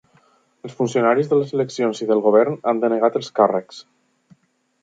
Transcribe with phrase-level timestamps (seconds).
[0.67, 3.83] Els funcionaris de les eleccions i del govern han denegat els càrrecs.